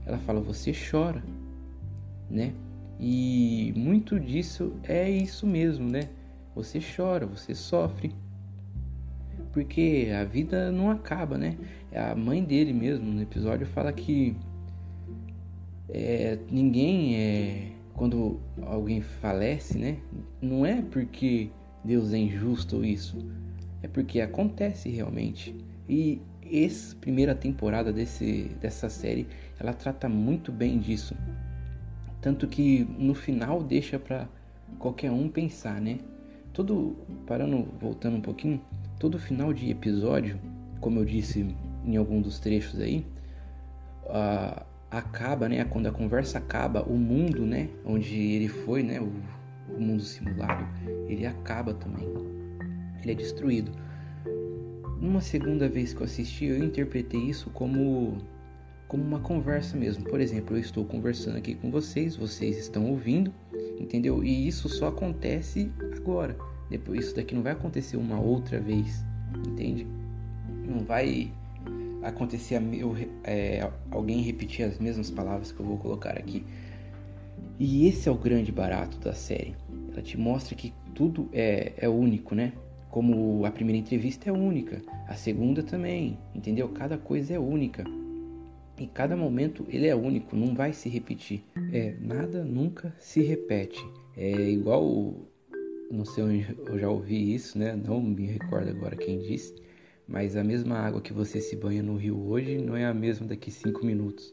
ela 0.07 0.19
fala: 0.19 0.41
você 0.41 0.73
chora, 0.73 1.23
né? 2.31 2.53
E 2.99 3.73
muito 3.77 4.19
disso 4.19 4.75
é 4.85 5.11
isso 5.11 5.47
mesmo, 5.47 5.89
né? 5.89 6.09
Você 6.55 6.81
chora, 6.81 7.27
você 7.27 7.55
sofre. 7.55 8.15
Porque 9.53 10.11
a 10.19 10.25
vida 10.25 10.73
não 10.73 10.91
acaba, 10.91 11.37
né? 11.37 11.57
A 11.95 12.15
mãe 12.15 12.43
dele 12.43 12.73
mesmo 12.73 13.05
no 13.05 13.21
episódio 13.21 13.67
fala 13.67 13.93
que 13.93 14.35
é, 15.89 16.39
ninguém 16.51 17.17
é. 17.17 17.69
Quando 17.95 18.41
alguém 18.63 19.03
falece, 19.03 19.77
né? 19.77 19.99
Não 20.41 20.65
é 20.65 20.81
porque 20.81 21.51
Deus 21.85 22.13
é 22.13 22.19
injusto 22.19 22.85
isso. 22.85 23.19
É 23.83 23.89
porque 23.89 24.21
acontece 24.21 24.89
realmente. 24.89 25.55
E 25.87 26.23
essa 26.51 26.97
primeira 26.97 27.35
temporada 27.35 27.93
desse, 27.93 28.51
dessa 28.61 28.89
série 28.89 29.27
ela 29.59 29.73
trata 29.73 30.09
muito 30.09 30.51
bem 30.51 30.79
disso. 30.79 31.15
Tanto 32.21 32.47
que 32.47 32.87
no 32.99 33.15
final 33.15 33.63
deixa 33.63 33.99
para 33.99 34.29
qualquer 34.79 35.11
um 35.11 35.29
pensar, 35.29 35.81
né? 35.81 35.99
Todo 36.53 36.97
parando, 37.27 37.69
voltando 37.81 38.17
um 38.17 38.21
pouquinho, 38.21 38.61
todo 39.03 39.19
final 39.19 39.53
de 39.53 39.69
episódio, 39.69 40.39
como 40.79 41.01
eu 41.01 41.05
disse 41.05 41.45
em 41.85 41.97
algum 41.97 42.23
dos 42.23 42.39
trechos 42.39 42.79
aí, 42.79 43.05
uh, 44.05 44.65
acaba, 44.89 45.49
né? 45.49 45.65
Quando 45.65 45.89
a 45.89 45.91
conversa 45.91 46.39
acaba, 46.39 46.85
o 46.85 46.97
mundo, 46.97 47.45
né? 47.45 47.69
Onde 47.85 48.15
ele 48.15 48.47
foi, 48.47 48.85
né? 48.85 49.01
O, 49.01 49.13
o 49.75 49.81
mundo 49.81 50.05
simulado, 50.05 50.65
ele 51.09 51.27
acaba 51.27 51.75
também. 51.75 52.07
Ele 53.03 53.11
é 53.11 53.15
destruído. 53.17 53.73
Numa 55.01 55.21
segunda 55.21 55.69
vez 55.69 55.93
que 55.93 56.01
eu 56.01 56.05
assisti, 56.05 56.45
eu 56.45 56.63
interpretei 56.65 57.23
isso 57.23 57.51
como 57.51 58.19
como 58.87 59.03
uma 59.03 59.19
conversa 59.19 59.77
mesmo. 59.77 60.05
Por 60.05 60.21
exemplo, 60.21 60.55
eu 60.55 60.61
estou 60.61 60.85
conversando 60.85 61.39
aqui 61.39 61.57
com 61.57 61.73
vocês, 61.73 62.15
vocês 62.15 62.57
estão 62.57 62.89
ouvindo, 62.89 63.35
entendeu? 63.81 64.23
E 64.23 64.47
isso 64.47 64.69
só 64.69 64.89
acontece 64.89 65.73
agora. 65.97 66.37
Depois 66.73 67.05
isso 67.05 67.15
daqui 67.15 67.35
não 67.35 67.43
vai 67.43 67.53
acontecer 67.53 67.99
uma 67.99 68.19
outra 68.19 68.59
vez, 68.59 69.05
entende? 69.47 69.87
Não 70.67 70.79
vai 70.81 71.31
acontecer 72.03 72.59
é, 73.25 73.71
alguém 73.91 74.23
repetir 74.23 74.65
as 74.65 74.79
mesmas 74.79 75.11
palavras 75.11 75.53
que 75.53 75.61
eu 75.61 75.67
vou 75.67 75.77
colocar 75.77 76.17
aqui. 76.17 76.43
E 77.59 77.87
esse 77.87 78.09
é 78.09 78.13
o 78.13 78.15
grande 78.15 78.51
barato 78.51 78.99
da 78.99 79.13
série. 79.13 79.55
Ela 79.93 80.01
te 80.01 80.17
mostra 80.17 80.55
que 80.55 80.73
tudo 80.95 81.29
é, 81.31 81.75
é 81.77 81.89
único, 81.91 82.35
né? 82.35 82.55
Como 82.91 83.45
a 83.45 83.51
primeira 83.51 83.79
entrevista 83.79 84.31
é 84.31 84.33
única, 84.33 84.81
a 85.07 85.15
segunda 85.15 85.63
também, 85.63 86.19
entendeu? 86.35 86.71
Cada 86.71 86.97
coisa 86.97 87.35
é 87.35 87.39
única. 87.39 87.85
E 88.79 88.87
cada 88.87 89.15
momento 89.15 89.67
ele 89.69 89.87
é 89.87 89.95
único, 89.95 90.35
não 90.35 90.55
vai 90.55 90.73
se 90.73 90.89
repetir. 90.89 91.45
É, 91.71 91.95
nada 92.01 92.43
nunca 92.43 92.95
se 92.99 93.23
repete. 93.23 93.79
É 94.17 94.33
igual, 94.51 95.15
não 95.93 96.07
sei 96.07 96.25
onde 96.25 96.57
eu 96.67 96.79
já 96.79 96.89
ouvi 96.89 97.35
isso, 97.35 97.59
né? 97.59 97.77
Não 97.77 98.01
me 98.01 98.25
recordo 98.25 98.71
agora 98.71 98.97
quem 98.97 99.19
disse, 99.19 99.55
mas 100.09 100.37
a 100.37 100.43
mesma 100.43 100.79
água 100.79 101.03
que 101.03 101.13
você 101.13 101.39
se 101.39 101.55
banha 101.55 101.83
no 101.83 101.97
rio 101.97 102.19
hoje 102.19 102.57
não 102.57 102.75
é 102.75 102.87
a 102.87 102.95
mesma 102.95 103.27
daqui 103.27 103.51
cinco 103.51 103.85
minutos, 103.85 104.33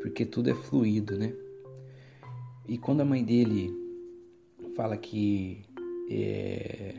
porque 0.00 0.24
tudo 0.24 0.50
é 0.50 0.54
fluido, 0.54 1.18
né? 1.18 1.32
E 2.68 2.78
quando 2.78 3.00
a 3.00 3.04
mãe 3.04 3.24
dele 3.24 3.74
fala 4.76 4.96
que 4.96 5.64
é, 6.08 6.94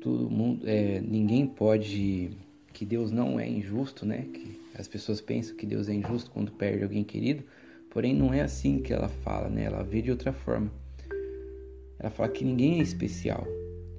todo 0.00 0.30
mundo, 0.30 0.62
é, 0.64 1.00
ninguém 1.00 1.48
pode, 1.48 2.30
que 2.72 2.86
Deus 2.86 3.10
não 3.10 3.40
é 3.40 3.48
injusto, 3.48 4.06
né? 4.06 4.28
Que 4.32 4.60
as 4.76 4.86
pessoas 4.86 5.20
pensam 5.20 5.56
que 5.56 5.66
Deus 5.66 5.88
é 5.88 5.94
injusto 5.94 6.30
quando 6.30 6.52
perde 6.52 6.84
alguém 6.84 7.02
querido, 7.02 7.42
porém 7.90 8.14
não 8.14 8.32
é 8.32 8.40
assim 8.40 8.78
que 8.78 8.92
ela 8.92 9.08
fala, 9.08 9.48
né? 9.48 9.64
Ela 9.64 9.82
vê 9.82 10.00
de 10.00 10.12
outra 10.12 10.32
forma. 10.32 10.81
Ela 12.02 12.10
fala 12.10 12.28
que 12.28 12.44
ninguém 12.44 12.80
é 12.80 12.82
especial. 12.82 13.46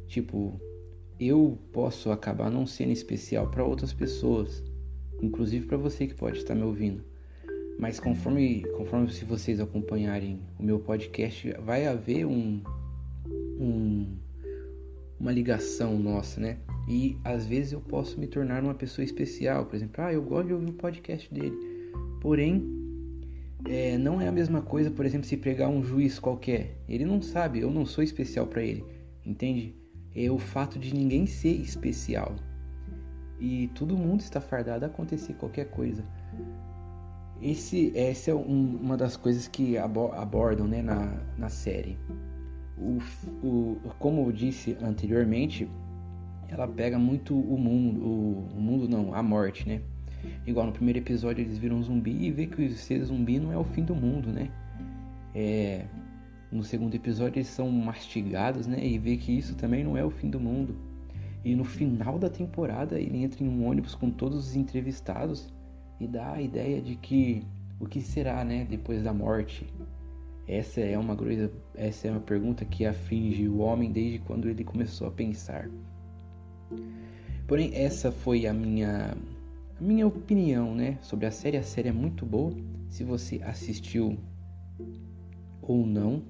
Tipo, 0.07 0.60
eu 1.19 1.57
posso 1.72 2.12
acabar 2.12 2.51
não 2.51 2.67
sendo 2.67 2.91
especial 2.91 3.50
para 3.50 3.63
outras 3.63 3.93
pessoas, 3.93 4.62
inclusive 5.22 5.65
para 5.65 5.77
você 5.77 6.05
que 6.05 6.13
pode 6.13 6.38
estar 6.38 6.53
me 6.53 6.63
ouvindo. 6.63 7.03
Mas 7.79 8.00
conforme, 8.00 8.63
conforme 8.77 9.12
se 9.12 9.25
vocês 9.25 9.60
acompanharem 9.60 10.41
o 10.60 10.63
meu 10.63 10.79
podcast, 10.79 11.51
vai 11.65 11.88
haver 11.88 12.25
um, 12.25 12.62
um 13.60 14.17
uma 15.19 15.31
ligação 15.31 15.98
nossa, 15.98 16.41
né? 16.41 16.57
E 16.88 17.17
às 17.24 17.45
vezes 17.45 17.72
eu 17.72 17.79
posso 17.79 18.19
me 18.19 18.27
tornar 18.27 18.62
uma 18.62 18.74
pessoa 18.74 19.05
especial. 19.05 19.65
Por 19.65 19.77
exemplo, 19.77 20.03
ah, 20.03 20.12
eu 20.12 20.22
gosto 20.22 20.48
de 20.48 20.53
ouvir 20.53 20.69
o 20.69 20.74
podcast 20.74 21.33
dele. 21.33 21.57
Porém, 22.19 22.82
é, 23.67 23.98
não 23.98 24.20
é 24.20 24.27
a 24.27 24.32
mesma 24.32 24.62
coisa, 24.62 24.91
por 24.91 25.05
exemplo, 25.05 25.27
se 25.27 25.38
pregar 25.38 25.70
um 25.70 25.84
juiz 25.84 26.20
qualquer. 26.20 26.77
Ele 26.88 27.05
não 27.05 27.22
sabe, 27.22 27.60
eu 27.60 27.72
não 27.72 27.86
sou 27.86 28.03
especial 28.03 28.48
para 28.48 28.62
ele. 28.62 28.84
Entende? 29.25 29.75
É 30.15 30.29
o 30.29 30.38
fato 30.38 30.77
de 30.77 30.93
ninguém 30.93 31.25
ser 31.25 31.53
especial. 31.53 32.36
E 33.39 33.67
todo 33.75 33.98
mundo 33.98 34.22
está 34.22 34.39
fardado 34.39 34.86
a 34.86 34.88
acontecer 34.88 35.34
qualquer 35.34 35.70
coisa. 35.70 36.05
Esse, 37.41 37.91
essa 37.96 38.32
é 38.32 38.34
um, 38.34 38.77
uma 38.82 38.96
das 38.96 39.17
coisas 39.17 39.48
que 39.48 39.77
abordam 39.77 40.67
né, 40.67 40.82
na, 40.82 41.22
na 41.38 41.50
série. 41.50 41.98
O, 42.77 43.00
o, 43.46 43.77
como 44.00 44.25
eu 44.25 44.32
disse 44.32 44.77
anteriormente, 44.82 45.70
ela 46.48 46.67
pega 46.67 46.98
muito 46.98 47.38
o 47.38 47.58
mundo, 47.58 48.01
o, 48.01 48.48
o, 48.55 48.62
mundo 48.62 48.88
não, 48.88 49.13
a 49.13 49.24
morte, 49.24 49.67
né? 49.67 49.82
Igual 50.46 50.68
no 50.68 50.72
primeiro 50.72 51.00
episódio 51.00 51.42
eles 51.42 51.58
viram 51.58 51.77
um 51.77 51.84
zumbi 51.84 52.25
e 52.25 52.32
vê 52.32 52.48
que 52.48 52.70
ser 52.70 53.03
zumbi 53.03 53.39
não 53.39 53.51
é 53.51 53.58
o 53.58 53.63
fim 53.63 53.84
do 53.84 53.96
mundo, 53.96 54.30
né? 54.30 54.50
É, 55.34 55.86
no 56.51 56.63
segundo 56.63 56.94
episódio 56.94 57.39
eles 57.39 57.48
são 57.48 57.70
mastigados, 57.72 58.68
né? 58.68 58.86
E 58.86 58.98
vê 58.98 59.18
que 59.18 59.32
isso 59.32 59.56
também 59.56 59.84
não 59.84 59.98
é 59.98 60.03
o 60.03 60.10
fim 60.10 60.30
do 60.30 60.39
mundo. 60.39 60.75
E 61.44 61.56
no 61.56 61.63
final 61.63 62.18
da 62.18 62.30
temporada 62.30 63.00
ele 63.00 63.24
entra 63.24 63.44
em 63.44 63.48
um 63.48 63.68
ônibus 63.68 63.96
com 63.96 64.10
todos 64.10 64.48
os 64.48 64.56
entrevistados 64.56 65.51
e 66.00 66.08
dá 66.08 66.34
a 66.34 66.42
ideia 66.42 66.82
de 66.82 66.96
que 66.96 67.44
o 67.80 67.86
que 67.86 68.01
será, 68.01 68.44
né, 68.46 68.65
depois 68.70 69.03
da 69.03 69.13
morte. 69.13 69.68
Essa 70.48 70.82
é 70.82 70.98
uma 70.98 71.15
coisa, 71.15 71.51
essa 71.75 72.08
é 72.08 72.12
uma 72.12 72.20
pergunta 72.20 72.65
que 72.65 72.86
aflige 72.86 73.48
o 73.48 73.60
homem 73.60 73.92
desde 73.92 74.20
quando 74.20 74.48
ele 74.50 74.63
começou 74.63 75.08
a 75.08 75.12
pensar. 75.12 75.70
Porém, 77.48 77.72
essa 77.74 78.12
foi 78.12 78.46
a 78.46 78.53
minha 78.53 79.15
a 79.80 79.84
minha 79.84 80.08
opinião, 80.08 80.75
né, 80.75 80.98
sobre 81.01 81.25
a 81.25 81.32
série. 81.32 81.58
A 81.58 81.63
série 81.63 81.89
é 81.89 81.92
muito 81.92 82.25
boa. 82.25 82.53
Se 82.88 83.03
você 83.03 83.42
assistiu 83.44 84.18
ou 85.62 85.86
não, 85.86 86.24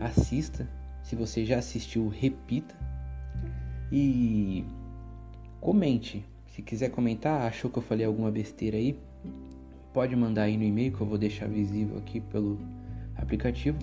assista. 0.00 0.68
Se 1.02 1.14
você 1.14 1.44
já 1.44 1.58
assistiu, 1.58 2.08
repita. 2.08 2.74
E 3.92 4.64
comente. 5.60 6.24
Se 6.46 6.62
quiser 6.62 6.90
comentar, 6.90 7.42
achou 7.42 7.70
que 7.70 7.78
eu 7.78 7.82
falei 7.82 8.06
alguma 8.06 8.30
besteira 8.30 8.78
aí, 8.78 8.98
pode 9.92 10.16
mandar 10.16 10.44
aí 10.44 10.56
no 10.56 10.62
e-mail 10.62 10.92
que 10.92 11.00
eu 11.00 11.06
vou 11.06 11.18
deixar 11.18 11.48
visível 11.48 11.98
aqui 11.98 12.20
pelo 12.20 12.58
aplicativo. 13.16 13.78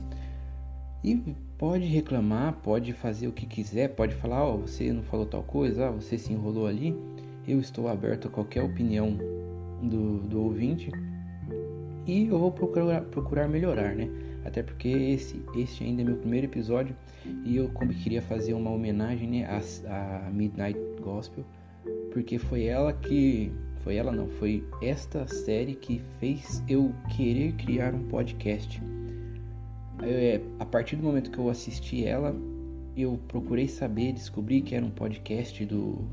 E 1.04 1.16
pode 1.58 1.86
reclamar, 1.86 2.54
pode 2.64 2.94
fazer 2.94 3.28
o 3.28 3.32
que 3.32 3.46
quiser, 3.46 3.90
pode 3.90 4.16
falar, 4.16 4.44
ó, 4.44 4.56
oh, 4.56 4.58
você 4.60 4.92
não 4.92 5.04
falou 5.04 5.26
tal 5.26 5.44
coisa, 5.44 5.90
oh, 5.90 5.94
você 5.94 6.18
se 6.18 6.34
enrolou 6.34 6.66
ali. 6.66 6.96
Eu 7.48 7.60
estou 7.60 7.88
aberto 7.88 8.28
a 8.28 8.32
qualquer 8.32 8.64
opinião 8.64 9.18
do, 9.82 10.20
do 10.20 10.42
ouvinte 10.42 10.92
e 12.06 12.28
eu 12.28 12.38
vou 12.38 12.52
procurar, 12.52 13.02
procurar 13.02 13.48
melhorar, 13.48 13.96
né? 13.96 14.10
Até 14.46 14.62
porque 14.62 14.90
esse, 14.90 15.42
este 15.56 15.84
ainda 15.84 16.02
é 16.02 16.06
meu 16.06 16.18
primeiro 16.18 16.48
episódio 16.48 16.96
e 17.46 17.56
eu 17.56 17.70
queria 18.04 18.22
fazer 18.22 18.54
uma 18.54 18.70
homenagem 18.70 19.30
né, 19.30 19.62
a 19.88 20.30
Midnight 20.32 20.80
Gospel, 21.02 21.46
porque 22.12 22.38
foi 22.38 22.66
ela 22.66 22.94
que. 22.94 23.52
Foi 23.78 23.96
ela 23.98 24.14
não, 24.14 24.30
foi 24.30 24.64
esta 24.82 25.28
série 25.28 25.76
que 25.76 26.00
fez 26.18 26.64
eu 26.70 26.94
querer 27.18 27.52
criar 27.54 27.94
um 27.94 28.04
podcast. 28.08 28.82
É, 30.02 30.40
a 30.58 30.66
partir 30.66 30.96
do 30.96 31.04
momento 31.04 31.30
que 31.30 31.38
eu 31.38 31.50
assisti 31.50 32.06
ela, 32.06 32.34
eu 32.96 33.20
procurei 33.28 33.68
saber, 33.68 34.14
descobri 34.14 34.62
que 34.62 34.76
era 34.76 34.86
um 34.86 34.92
podcast 34.92 35.66
do. 35.66 36.08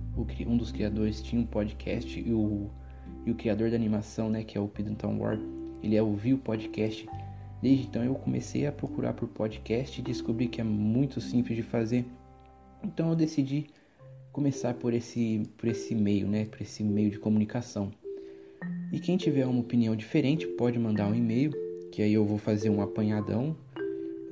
Um 0.47 0.57
dos 0.57 0.73
criadores 0.73 1.23
tinha 1.23 1.41
um 1.41 1.47
podcast 1.47 2.19
e 2.19 2.33
o, 2.33 2.71
e 3.27 3.31
o 3.31 3.35
criador 3.35 3.71
da 3.71 3.77
animação, 3.77 4.31
né, 4.31 4.45
que 4.45 4.57
é 4.57 4.61
o 4.61 4.69
Piddington 4.69 5.19
Ward, 5.19 5.43
ele 5.83 6.01
ouviu 6.01 6.37
o 6.37 6.41
podcast 6.41 7.07
Desde 7.63 7.87
então 7.87 8.03
eu 8.03 8.15
comecei 8.15 8.67
a 8.67 8.73
procurar 8.73 9.13
por 9.13 9.29
podcast 9.29 10.01
e 10.01 10.03
descobri 10.03 10.49
que 10.49 10.61
é 10.61 10.65
muito 10.65 11.21
simples 11.21 11.57
de 11.57 11.63
fazer. 11.63 12.07
Então 12.83 13.11
eu 13.11 13.15
decidi 13.15 13.67
começar 14.33 14.75
por 14.75 14.95
esse, 14.95 15.43
por 15.59 15.69
esse 15.69 15.95
meio, 15.95 16.27
né? 16.27 16.47
Por 16.47 16.63
esse 16.63 16.83
meio 16.83 17.11
de 17.11 17.19
comunicação. 17.19 17.91
E 18.91 18.99
quem 18.99 19.17
tiver 19.17 19.47
uma 19.47 19.61
opinião 19.61 19.95
diferente 19.95 20.47
pode 20.47 20.79
mandar 20.79 21.07
um 21.07 21.15
e-mail, 21.15 21.53
que 21.93 22.01
aí 22.01 22.15
eu 22.15 22.25
vou 22.25 22.39
fazer 22.39 22.71
um 22.71 22.81
apanhadão. 22.81 23.55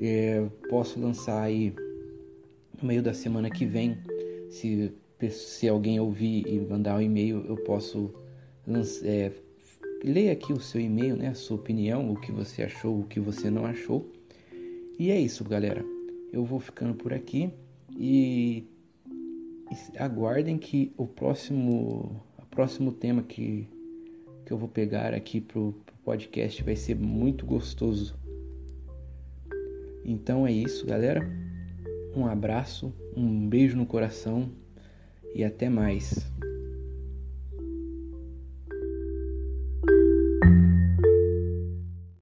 É, 0.01 0.47
posso 0.71 0.99
lançar 0.99 1.43
aí 1.43 1.75
no 2.81 2.89
meio 2.89 3.03
da 3.03 3.13
semana 3.13 3.51
que 3.51 3.67
vem. 3.67 3.99
Se, 4.51 4.93
se 5.31 5.69
alguém 5.69 6.01
ouvir 6.01 6.47
e 6.47 6.59
mandar 6.61 6.97
um 6.97 7.03
e-mail, 7.03 7.45
eu 7.47 7.57
posso 7.57 8.15
é, 9.05 9.33
leia 10.05 10.33
aqui 10.33 10.53
o 10.53 10.61
seu 10.61 10.81
e-mail, 10.81 11.17
né, 11.17 11.29
a 11.29 11.35
sua 11.35 11.57
opinião, 11.57 12.11
o 12.11 12.17
que 12.19 12.31
você 12.33 12.63
achou, 12.63 13.01
o 13.01 13.05
que 13.05 13.21
você 13.21 13.51
não 13.51 13.67
achou. 13.67 14.11
E 14.99 15.11
é 15.11 15.19
isso, 15.19 15.45
galera. 15.45 15.85
Eu 16.33 16.45
vou 16.45 16.61
ficando 16.61 16.95
por 16.95 17.13
aqui 17.13 17.51
e 17.97 18.65
aguardem 19.97 20.59
que 20.59 20.93
o 20.97 21.07
próximo, 21.07 22.23
o 22.39 22.47
próximo 22.51 22.93
tema 22.93 23.23
que, 23.23 23.67
que 24.45 24.53
eu 24.53 24.59
vou 24.59 24.69
pegar 24.69 25.15
aqui 25.15 25.41
pro, 25.41 25.75
pro 25.85 25.97
podcast 26.05 26.63
vai 26.63 26.77
ser 26.77 26.97
muito 26.97 27.47
gostoso. 27.47 28.15
Então 30.05 30.47
é 30.47 30.53
isso, 30.53 30.87
galera. 30.87 31.48
Um 32.15 32.27
abraço, 32.27 32.93
um 33.17 33.49
beijo 33.49 33.77
no 33.77 33.87
coração 33.87 34.51
e 35.35 35.45
até 35.45 35.69
mais. 35.69 36.27